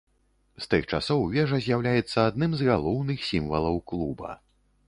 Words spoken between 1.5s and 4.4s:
з'яўляецца адным з галоўных сімвалаў клуба.